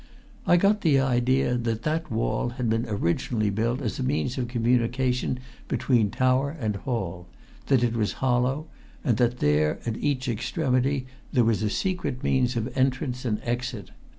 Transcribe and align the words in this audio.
I 0.47 0.57
got 0.57 0.81
the 0.81 0.99
idea 0.99 1.55
that 1.55 1.83
that 1.83 2.09
wall 2.11 2.49
had 2.57 2.73
originally 2.89 3.51
been 3.51 3.63
built 3.65 3.81
as 3.83 3.99
a 3.99 4.03
means 4.03 4.35
of 4.39 4.47
communication 4.47 5.37
between 5.67 6.09
tower 6.09 6.49
and 6.59 6.75
hall; 6.77 7.27
that 7.67 7.83
it 7.83 7.93
was 7.95 8.13
hollow, 8.13 8.65
and 9.03 9.17
that 9.17 9.37
there 9.37 9.77
at 9.85 9.97
each 9.97 10.27
extremity 10.27 11.05
there 11.31 11.43
was 11.45 11.61
a 11.61 11.69
secret 11.69 12.23
means 12.23 12.55
of 12.55 12.75
entrance 12.75 13.25
and 13.25 13.41
exit. 13.45 13.91